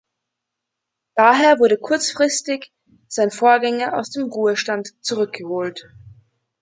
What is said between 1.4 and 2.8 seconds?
wurde kurzfristig